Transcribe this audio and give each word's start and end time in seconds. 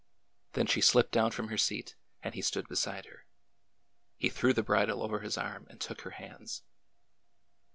Then 0.53 0.65
she 0.65 0.81
slipped 0.81 1.11
down 1.11 1.29
from 1.29 1.49
her 1.49 1.59
seat, 1.59 1.95
and 2.23 2.33
he 2.33 2.41
stood 2.41 2.67
beside 2.67 3.05
her. 3.05 3.27
He 4.17 4.29
threw 4.31 4.51
the 4.51 4.63
bridle 4.63 5.03
over 5.03 5.19
his 5.19 5.37
arm 5.37 5.67
and 5.69 5.79
took 5.79 6.01
her 6.01 6.09
hands. 6.17 6.63